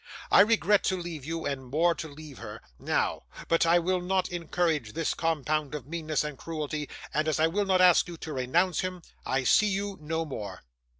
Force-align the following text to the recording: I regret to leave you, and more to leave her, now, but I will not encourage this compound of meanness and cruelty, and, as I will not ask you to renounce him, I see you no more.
I 0.31 0.39
regret 0.41 0.83
to 0.85 0.97
leave 0.99 1.25
you, 1.25 1.45
and 1.45 1.63
more 1.67 1.93
to 1.93 2.07
leave 2.07 2.39
her, 2.39 2.59
now, 2.79 3.25
but 3.47 3.67
I 3.67 3.77
will 3.77 4.01
not 4.01 4.29
encourage 4.29 4.93
this 4.93 5.13
compound 5.13 5.75
of 5.75 5.85
meanness 5.85 6.23
and 6.23 6.39
cruelty, 6.39 6.89
and, 7.13 7.27
as 7.27 7.39
I 7.39 7.45
will 7.45 7.65
not 7.65 7.81
ask 7.81 8.07
you 8.07 8.17
to 8.17 8.33
renounce 8.33 8.79
him, 8.79 9.03
I 9.27 9.43
see 9.43 9.69
you 9.69 9.99
no 10.01 10.25
more. 10.25 10.63